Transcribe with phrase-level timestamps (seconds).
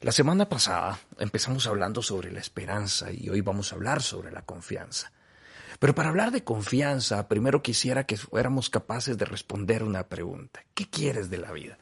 [0.00, 4.42] La semana pasada empezamos hablando sobre la esperanza y hoy vamos a hablar sobre la
[4.42, 5.10] confianza.
[5.80, 10.64] Pero para hablar de confianza, primero quisiera que fuéramos capaces de responder una pregunta.
[10.74, 11.78] ¿Qué quieres de la vida?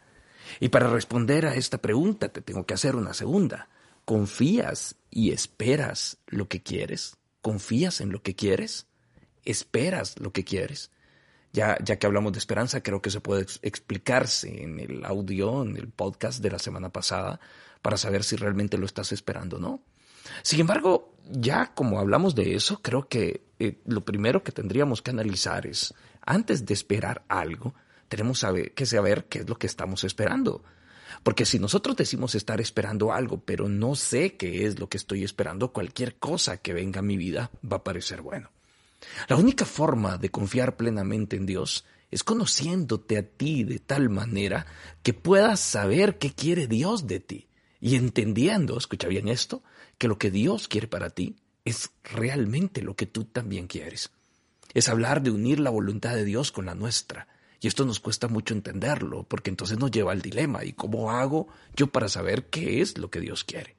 [0.60, 3.68] Y para responder a esta pregunta te tengo que hacer una segunda.
[4.06, 7.18] ¿Confías y esperas lo que quieres?
[7.42, 8.86] ¿Confías en lo que quieres?
[9.44, 10.90] ¿Esperas lo que quieres?
[11.56, 15.88] Ya, que hablamos de esperanza, creo que se puede explicarse en el audio, en el
[15.88, 17.40] podcast de la semana pasada,
[17.80, 19.80] para saber si realmente lo estás esperando o no.
[20.42, 25.12] Sin embargo, ya como hablamos de eso, creo que eh, lo primero que tendríamos que
[25.12, 27.74] analizar es, antes de esperar algo,
[28.08, 28.44] tenemos
[28.74, 30.62] que saber qué es lo que estamos esperando.
[31.22, 35.24] Porque si nosotros decimos estar esperando algo, pero no sé qué es lo que estoy
[35.24, 38.50] esperando, cualquier cosa que venga a mi vida va a parecer bueno.
[39.28, 44.66] La única forma de confiar plenamente en Dios es conociéndote a ti de tal manera
[45.02, 47.48] que puedas saber qué quiere Dios de ti
[47.80, 49.62] y entendiendo, escucha bien esto,
[49.98, 54.10] que lo que Dios quiere para ti es realmente lo que tú también quieres.
[54.72, 57.28] Es hablar de unir la voluntad de Dios con la nuestra.
[57.60, 60.64] Y esto nos cuesta mucho entenderlo, porque entonces nos lleva al dilema.
[60.64, 63.76] ¿Y cómo hago yo para saber qué es lo que Dios quiere?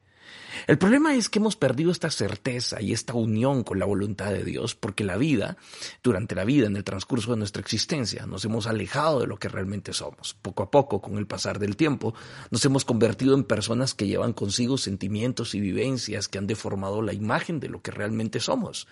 [0.68, 4.44] El problema es que hemos perdido esta certeza y esta unión con la voluntad de
[4.44, 5.56] Dios porque la vida,
[6.02, 9.48] durante la vida, en el transcurso de nuestra existencia, nos hemos alejado de lo que
[9.48, 10.34] realmente somos.
[10.34, 12.12] Poco a poco, con el pasar del tiempo,
[12.50, 17.14] nos hemos convertido en personas que llevan consigo sentimientos y vivencias que han deformado la
[17.14, 18.86] imagen de lo que realmente somos.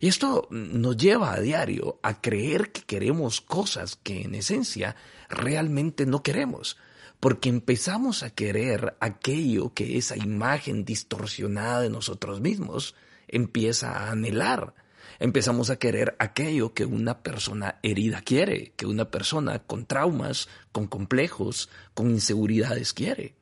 [0.00, 4.96] Y esto nos lleva a diario a creer que queremos cosas que en esencia
[5.28, 6.76] realmente no queremos
[7.20, 12.94] porque empezamos a querer aquello que esa imagen distorsionada de nosotros mismos
[13.28, 14.74] empieza a anhelar.
[15.18, 20.86] Empezamos a querer aquello que una persona herida quiere, que una persona con traumas, con
[20.86, 23.34] complejos, con inseguridades quiere.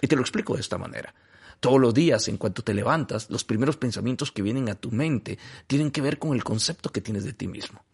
[0.00, 1.14] Y te lo explico de esta manera.
[1.60, 5.38] Todos los días, en cuanto te levantas, los primeros pensamientos que vienen a tu mente
[5.66, 7.84] tienen que ver con el concepto que tienes de ti mismo.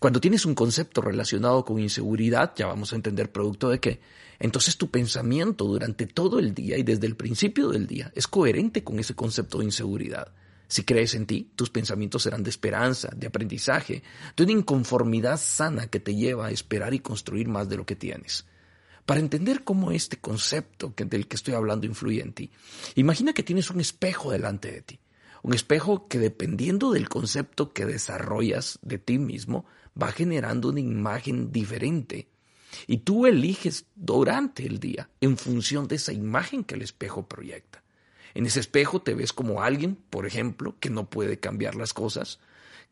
[0.00, 4.00] Cuando tienes un concepto relacionado con inseguridad, ya vamos a entender producto de qué,
[4.40, 8.82] entonces tu pensamiento durante todo el día y desde el principio del día es coherente
[8.82, 10.32] con ese concepto de inseguridad.
[10.66, 14.02] Si crees en ti, tus pensamientos serán de esperanza, de aprendizaje,
[14.36, 17.96] de una inconformidad sana que te lleva a esperar y construir más de lo que
[17.96, 18.44] tienes.
[19.08, 22.50] Para entender cómo este concepto del que estoy hablando influye en ti,
[22.94, 25.00] imagina que tienes un espejo delante de ti.
[25.42, 29.64] Un espejo que dependiendo del concepto que desarrollas de ti mismo,
[29.98, 32.28] va generando una imagen diferente.
[32.86, 37.82] Y tú eliges durante el día en función de esa imagen que el espejo proyecta.
[38.34, 42.40] En ese espejo te ves como alguien, por ejemplo, que no puede cambiar las cosas,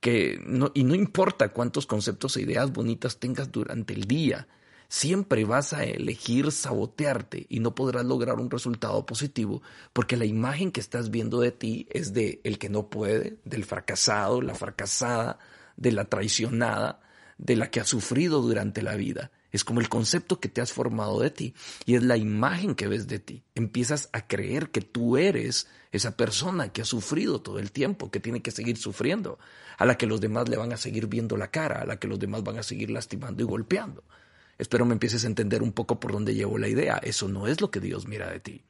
[0.01, 0.41] que
[0.73, 4.49] y no importa cuántos conceptos e ideas bonitas tengas durante el día,
[4.89, 10.73] siempre vas a elegir sabotearte y no podrás lograr un resultado positivo porque la imagen
[10.73, 15.39] que estás viendo de ti es de el que no puede, del fracasado, la fracasada,
[15.77, 17.01] de la traicionada,
[17.39, 19.31] de la que ha sufrido durante la vida.
[19.53, 21.55] Es como el concepto que te has formado de ti
[21.87, 23.43] y es la imagen que ves de ti.
[23.55, 28.21] Empiezas a creer que tú eres esa persona que ha sufrido todo el tiempo, que
[28.21, 29.39] tiene que seguir sufriendo,
[29.79, 32.09] a la que los demás le van a seguir viendo la cara, a la que
[32.09, 34.05] los demás van a seguir lastimando y golpeando.
[34.59, 36.97] Espero me empieces a entender un poco por dónde llevo la idea.
[37.03, 38.63] Eso no es lo que Dios mira de ti.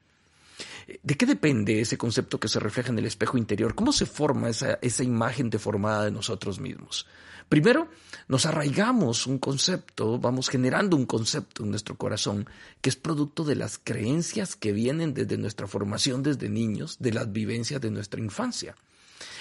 [1.03, 3.75] ¿De qué depende ese concepto que se refleja en el espejo interior?
[3.75, 7.07] ¿Cómo se forma esa, esa imagen deformada de nosotros mismos?
[7.49, 7.89] Primero,
[8.29, 12.49] nos arraigamos un concepto, vamos generando un concepto en nuestro corazón
[12.81, 17.33] que es producto de las creencias que vienen desde nuestra formación desde niños, de las
[17.33, 18.75] vivencias de nuestra infancia.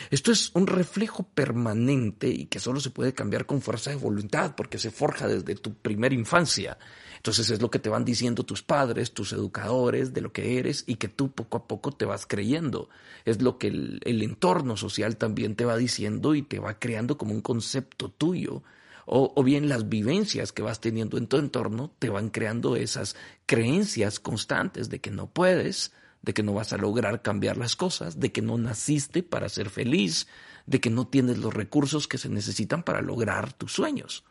[0.09, 4.55] Esto es un reflejo permanente y que solo se puede cambiar con fuerza de voluntad
[4.55, 6.77] porque se forja desde tu primera infancia.
[7.17, 10.83] Entonces es lo que te van diciendo tus padres, tus educadores, de lo que eres
[10.85, 12.89] y que tú poco a poco te vas creyendo.
[13.25, 17.33] Es lo que el, entorno social también te va diciendo y te va creando como
[17.33, 18.61] un concepto tuyo.
[19.07, 23.15] O, o, bien las vivencias que vas teniendo en tu entorno te van creando esas
[23.47, 25.93] creencias constantes de que no puedes,
[26.25, 29.69] de que no vas a lograr cambiar las cosas, de que no naciste para ser
[29.69, 30.27] feliz,
[30.65, 34.25] de que no tienes los recursos que se necesitan para lograr tus sueños.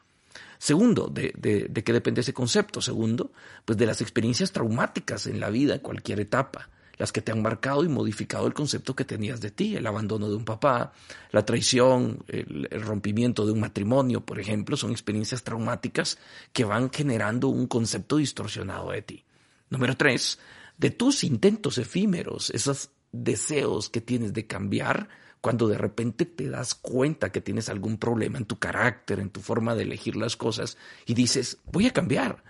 [0.59, 2.81] Segundo, de, de, qué depende ese concepto.
[2.81, 3.31] Segundo,
[3.65, 7.43] pues de las experiencias traumáticas en la vida, en cualquier etapa, las que te han
[7.43, 10.93] marcado y modificado el concepto que tenías de ti, el abandono de un papá,
[11.31, 16.19] la traición, el rompimiento de un matrimonio, por ejemplo, son experiencias traumáticas
[16.53, 19.25] que van generando un concepto distorsionado de ti.
[19.71, 20.39] Número tres,
[20.77, 25.09] de tus intentos efímeros, esos deseos que tienes de cambiar,
[25.41, 29.41] cuando de repente te das cuenta que tienes algún problema en tu carácter, en tu
[29.41, 32.43] forma de elegir las cosas, y dices, voy a cambiar,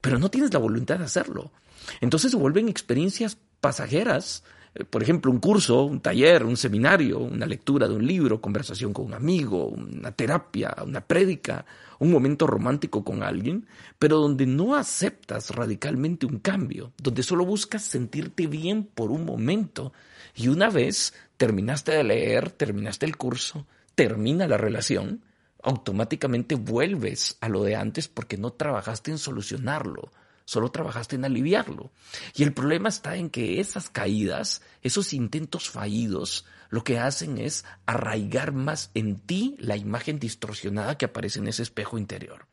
[0.00, 1.52] pero no tienes la voluntad de hacerlo.
[2.00, 4.44] Entonces se vuelven experiencias pasajeras,
[4.84, 9.06] por ejemplo, un curso, un taller, un seminario, una lectura de un libro, conversación con
[9.06, 11.64] un amigo, una terapia, una prédica,
[11.98, 13.66] un momento romántico con alguien,
[13.98, 19.92] pero donde no aceptas radicalmente un cambio, donde solo buscas sentirte bien por un momento.
[20.34, 25.22] Y una vez terminaste de leer, terminaste el curso, termina la relación,
[25.62, 30.10] automáticamente vuelves a lo de antes porque no trabajaste en solucionarlo,
[30.46, 31.90] solo trabajaste en aliviarlo.
[32.34, 37.64] Y el problema está en que esas caídas, esos intentos fallidos, lo que hacen es
[37.84, 42.46] arraigar más en ti la imagen distorsionada que aparece en ese espejo interior.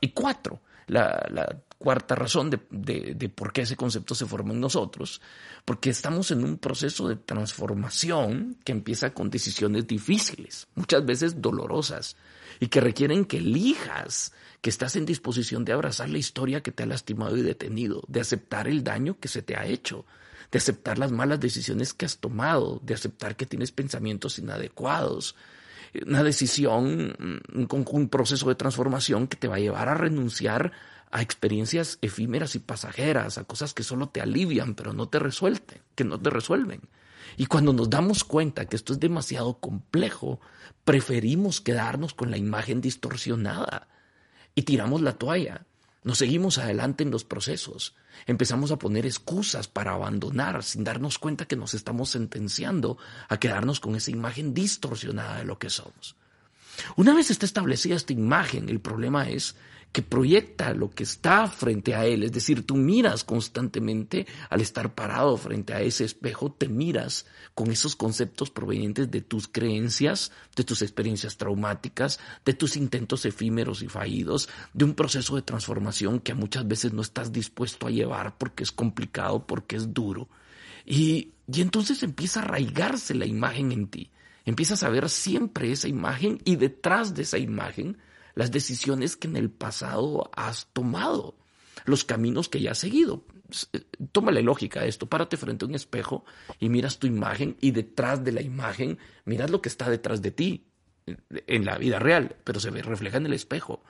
[0.00, 5.20] Y cuatro, la, cuarta razón de, de, por qué ese concepto se forma en nosotros,
[5.64, 12.16] porque estamos en un proceso de transformación que empieza con decisiones difíciles, muchas veces dolorosas,
[12.60, 16.82] y que requieren que elijas que estás en disposición de abrazar la historia que te
[16.82, 20.06] ha lastimado y detenido, de aceptar el daño que se te ha hecho,
[20.50, 25.36] de aceptar las malas decisiones que has tomado, de aceptar que tienes pensamientos inadecuados,
[26.06, 27.16] una decisión,
[27.54, 30.72] un, un proceso de transformación que te va a llevar a renunciar
[31.10, 35.80] a experiencias efímeras y pasajeras, a cosas que solo te alivian, pero no te resuelven,
[35.94, 36.82] que no te resuelven.
[37.36, 40.40] Y cuando nos damos cuenta que esto es demasiado complejo,
[40.84, 43.88] preferimos quedarnos con la imagen distorsionada
[44.54, 45.66] y tiramos la toalla.
[46.06, 47.96] Nos seguimos adelante en los procesos.
[48.26, 52.96] Empezamos a poner excusas para abandonar sin darnos cuenta que nos estamos sentenciando
[53.28, 56.14] a quedarnos con esa imagen distorsionada de lo que somos.
[56.94, 59.56] Una vez está establecida esta imagen, el problema es
[59.96, 64.94] que proyecta lo que está frente a él, es decir, tú miras constantemente al estar
[64.94, 70.64] parado frente a ese espejo, te miras con esos conceptos provenientes de tus creencias, de
[70.64, 76.34] tus experiencias traumáticas, de tus intentos efímeros y fallidos, de un proceso de transformación que
[76.34, 80.28] muchas veces no estás dispuesto a llevar porque es complicado, porque es duro.
[80.84, 84.10] Y, y entonces empieza a arraigarse la imagen en ti.
[84.44, 87.96] Empiezas a ver siempre esa imagen y detrás de esa imagen
[88.36, 91.34] las decisiones que en el pasado has tomado,
[91.86, 93.24] los caminos que ya has seguido.
[93.72, 93.80] Eh,
[94.12, 96.24] tómale lógica a esto, párate frente a un espejo
[96.60, 100.30] y miras tu imagen y detrás de la imagen miras lo que está detrás de
[100.30, 100.66] ti
[101.46, 103.82] en la vida real, pero se ve refleja en el espejo.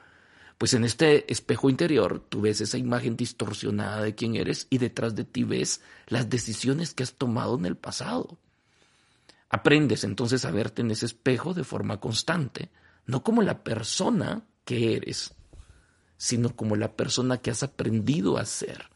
[0.59, 5.17] Pues en este espejo interior tú ves esa imagen distorsionada de quién eres y detrás
[5.17, 8.39] de ti ves las decisiones que has tomado en el pasado.
[9.51, 12.71] Aprendes entonces a verte en ese espejo de forma constante
[13.07, 15.35] no como la persona que eres,
[16.17, 18.91] sino como la persona que has aprendido a ser.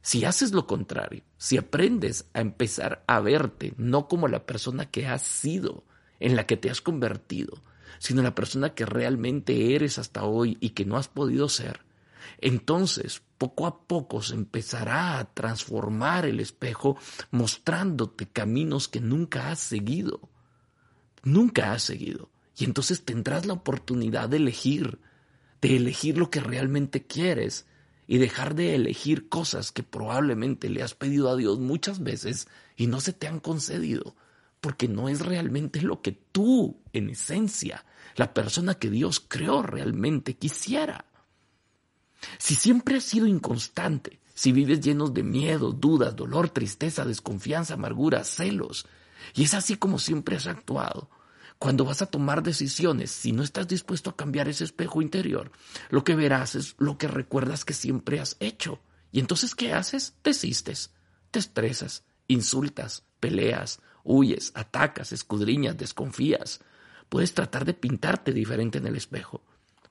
[0.00, 5.06] Si haces lo contrario, si aprendes a empezar a verte no como la persona que
[5.06, 5.84] has sido,
[6.20, 7.62] en la que te has convertido,
[7.98, 11.80] sino la persona que realmente eres hasta hoy y que no has podido ser,
[12.40, 16.96] entonces poco a poco se empezará a transformar el espejo
[17.30, 20.28] mostrándote caminos que nunca has seguido.
[21.22, 22.30] Nunca has seguido.
[22.58, 24.98] Y entonces tendrás la oportunidad de elegir,
[25.60, 27.66] de elegir lo que realmente quieres
[28.08, 32.88] y dejar de elegir cosas que probablemente le has pedido a Dios muchas veces y
[32.88, 34.16] no se te han concedido,
[34.60, 37.84] porque no es realmente lo que tú, en esencia,
[38.16, 41.04] la persona que Dios creó realmente quisiera.
[42.38, 48.24] Si siempre has sido inconstante, si vives llenos de miedo, dudas, dolor, tristeza, desconfianza, amargura,
[48.24, 48.86] celos,
[49.34, 51.08] y es así como siempre has actuado,
[51.58, 55.50] cuando vas a tomar decisiones, si no estás dispuesto a cambiar ese espejo interior,
[55.90, 58.80] lo que verás es lo que recuerdas que siempre has hecho.
[59.10, 60.14] Y entonces, ¿qué haces?
[60.22, 60.92] Desistes,
[61.30, 66.60] te estresas, insultas, peleas, huyes, atacas, escudriñas, desconfías.
[67.08, 69.42] Puedes tratar de pintarte diferente en el espejo,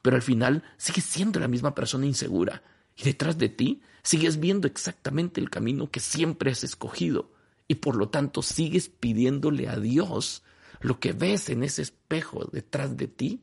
[0.02, 2.64] pero al final sigues siendo la misma persona insegura
[2.96, 7.32] y detrás de ti sigues viendo exactamente el camino que siempre has escogido
[7.68, 10.44] y por lo tanto sigues pidiéndole a Dios
[10.79, 13.41] lo que ves en ese espejo detrás de ti,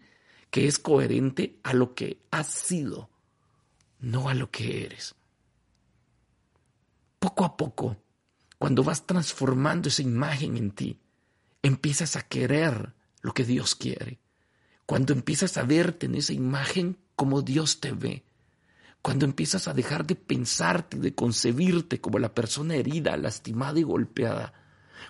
[0.51, 3.11] que es coherente a lo que has sido,
[3.99, 5.15] no a lo que eres.
[7.19, 7.97] Poco a poco,
[8.59, 11.01] cuando vas transformando esa imagen en ti,
[11.63, 14.21] empiezas a querer lo que Dios quiere.
[14.87, 18.25] Cuando empiezas a verte en esa imagen como Dios te ve.
[19.03, 24.53] Cuando empiezas a dejar de pensarte, de concebirte como la persona herida, lastimada y golpeada,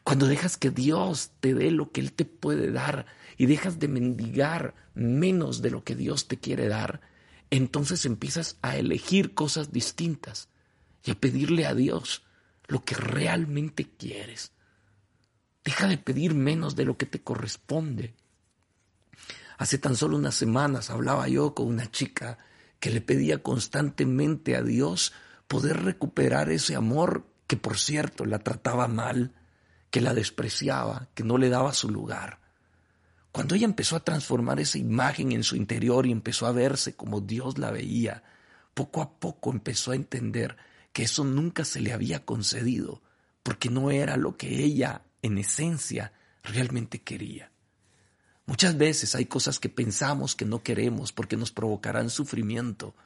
[0.02, 3.88] cuando dejas que Dios te dé lo que Él te puede dar y dejas de
[3.88, 7.00] mendigar menos de lo que Dios te quiere dar,
[7.50, 10.48] entonces empiezas a elegir cosas distintas
[11.04, 12.22] y a pedirle a Dios
[12.66, 14.52] lo que realmente quieres.
[15.64, 18.14] Deja de pedir menos de lo que te corresponde.
[19.56, 22.38] Hace tan solo unas semanas hablaba yo con una chica
[22.80, 25.12] que le pedía constantemente a Dios
[25.46, 29.32] poder recuperar ese amor que por cierto la trataba mal,
[29.94, 32.40] que la despreciaba, que no le daba su lugar.
[33.30, 37.20] Cuando ella empezó a transformar esa imagen en su interior y empezó a verse como
[37.20, 38.24] Dios la veía,
[38.74, 40.56] poco a poco empezó a entender
[40.92, 43.04] que eso nunca se le había concedido,
[43.44, 47.52] porque no era lo que ella, en esencia, realmente quería.
[48.46, 52.96] Muchas veces hay cosas que pensamos que no queremos porque nos provocarán sufrimiento,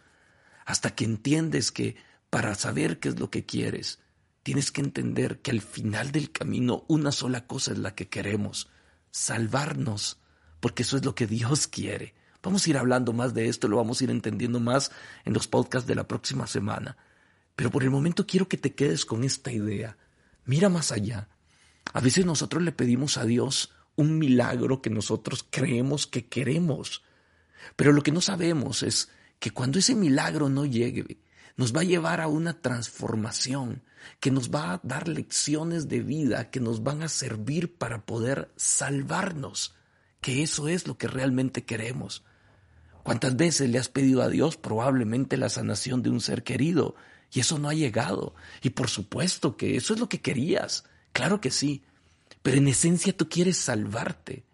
[0.64, 1.96] hasta que entiendes que
[2.30, 3.98] para saber qué es lo que quieres,
[4.48, 8.70] tienes que entender que al final del camino una sola cosa es la que queremos,
[9.10, 10.22] salvarnos,
[10.58, 12.14] porque eso es lo que Dios quiere.
[12.42, 14.90] Vamos a ir hablando más de esto, lo vamos a ir entendiendo más
[15.26, 16.96] en los podcasts de la próxima semana.
[17.56, 19.98] Pero por el momento quiero que te quedes con esta idea.
[20.46, 21.28] Mira más allá.
[21.92, 27.02] A veces nosotros le pedimos a Dios un milagro que nosotros creemos que queremos.
[27.76, 31.20] Pero lo que no sabemos es que cuando ese milagro no llegue,
[31.58, 33.82] nos va a llevar a una transformación,
[34.20, 38.50] que nos va a dar lecciones de vida que nos van a servir para poder
[38.56, 39.74] salvarnos,
[40.20, 42.24] que eso es lo que realmente queremos.
[43.02, 46.94] ¿Cuántas veces le has pedido a Dios probablemente la sanación de un ser querido
[47.32, 48.34] y eso no ha llegado?
[48.62, 51.82] Y por supuesto que eso es lo que querías, claro que sí,
[52.42, 54.44] pero en esencia tú quieres salvarte.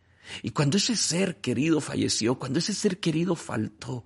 [0.42, 4.04] Y cuando ese ser querido falleció, cuando ese ser querido faltó,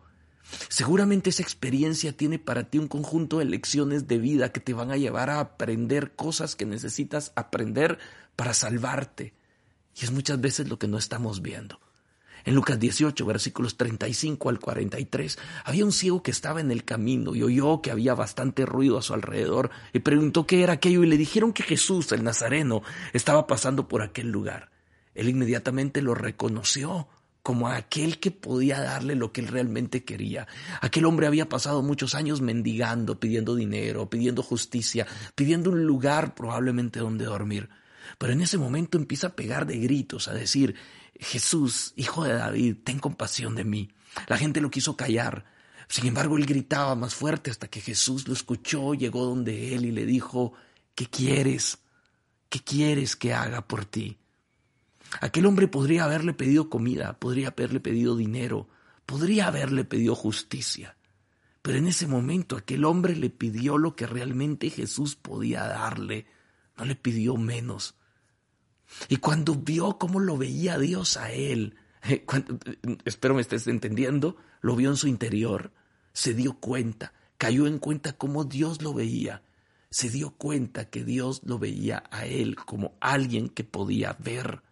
[0.69, 4.91] Seguramente esa experiencia tiene para ti un conjunto de lecciones de vida que te van
[4.91, 7.99] a llevar a aprender cosas que necesitas aprender
[8.37, 9.35] para salvarte.
[10.01, 11.81] Y es muchas veces lo que no estamos viendo.
[12.45, 17.35] En Lucas 18, versículos 35 al 43, había un ciego que estaba en el camino
[17.35, 21.09] y oyó que había bastante ruido a su alrededor y preguntó qué era aquello y
[21.09, 24.71] le dijeron que Jesús, el Nazareno, estaba pasando por aquel lugar.
[25.15, 27.09] Él inmediatamente lo reconoció
[27.49, 30.47] como aquel que podía darle lo que él realmente quería.
[30.83, 37.01] Aquel hombre había pasado muchos años mendigando, pidiendo dinero, pidiendo justicia, pidiendo un lugar probablemente
[37.01, 37.71] donde dormir.
[38.19, 40.75] Pero en ese momento empieza a pegar de gritos, a decir,
[41.19, 43.89] Jesús, hijo de David, ten compasión de mí.
[44.27, 45.47] La gente lo quiso callar.
[45.89, 49.91] Sin embargo, él gritaba más fuerte hasta que Jesús lo escuchó, llegó donde él y
[49.91, 50.53] le dijo,
[50.95, 51.79] ¿qué quieres?
[52.51, 54.19] ¿Qué quieres que haga por ti?
[55.21, 58.69] Aquel hombre podría haberle pedido comida, podría haberle pedido dinero,
[59.07, 60.97] podría haberle pedido justicia.
[61.63, 66.27] Pero en ese momento aquel hombre le pidió lo que realmente Jesús podía darle,
[66.77, 67.97] no le pidió menos.
[69.09, 71.77] Y cuando vio cómo lo veía Dios a él,
[73.05, 75.73] espero me estés entendiendo, lo vio en su interior,
[76.13, 79.43] se dio cuenta, cayó en cuenta cómo Dios lo veía,
[79.91, 84.63] se dio cuenta que Dios lo veía a él como alguien que podía ver.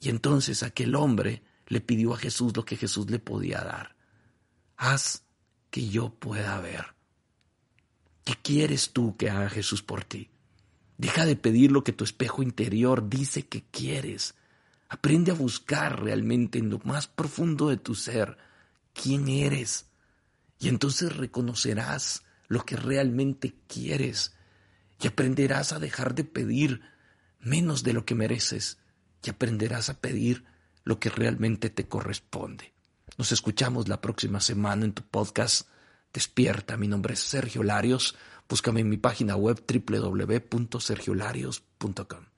[0.00, 3.96] Y entonces aquel hombre le pidió a Jesús lo que Jesús le podía dar.
[4.76, 5.24] Haz
[5.70, 6.94] que yo pueda ver.
[8.24, 10.30] ¿Qué quieres tú que haga Jesús por ti?
[10.98, 14.34] Deja de pedir lo que tu espejo interior dice que quieres.
[14.88, 18.36] Aprende a buscar realmente en lo más profundo de tu ser
[18.92, 19.86] quién eres.
[20.58, 24.34] Y entonces reconocerás lo que realmente quieres
[25.00, 26.82] y aprenderás a dejar de pedir
[27.38, 28.79] menos de lo que mereces
[29.24, 30.44] y aprenderás a pedir
[30.84, 32.72] lo que realmente te corresponde.
[33.18, 35.68] Nos escuchamos la próxima semana en tu podcast
[36.12, 36.76] Despierta.
[36.76, 38.16] Mi nombre es Sergio Larios.
[38.48, 42.29] Búscame en mi página web www.sergiolarios.com.